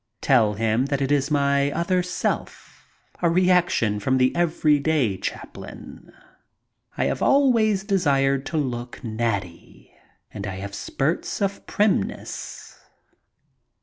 Tell 0.21 0.55
him 0.55 0.87
that 0.87 0.99
it 0.99 1.11
is 1.11 1.29
my 1.29 1.71
other 1.73 2.01
self, 2.01 2.87
a 3.21 3.29
reaction 3.29 3.99
from 3.99 4.17
the 4.17 4.35
everyday 4.35 5.15
Chaplin, 5.19 6.11
I 6.97 7.05
have 7.05 7.21
always 7.21 7.83
desired 7.83 8.43
to 8.47 8.57
look 8.57 9.03
natty 9.03 9.93
and 10.33 10.47
I 10.47 10.55
have 10.55 10.73
spurts 10.73 11.39
of 11.39 11.67
primness. 11.67 12.79